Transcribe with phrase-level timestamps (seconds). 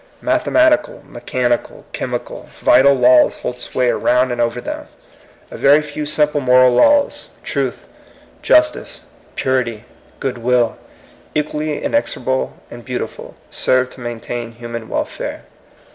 [0.23, 4.45] Mathematical, mechanical, chemical, vital laws hold sway around and 88 THE COMING PEOPLE.
[4.45, 4.87] over them.
[5.51, 7.85] A very few simple moral laws, truth,
[8.41, 9.01] justice,
[9.35, 9.85] purity,
[10.19, 10.77] good will,—
[11.35, 15.43] equally inexorable and beautiful,— serve to main tain human welfare.